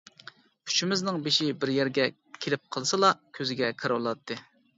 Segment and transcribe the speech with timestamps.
[0.69, 2.07] ئۈچىمىزنىڭ بېشى بىر يەرگە
[2.39, 4.41] كېلىپ قالسىلا، كۆزىگە كىرىۋالاتتى.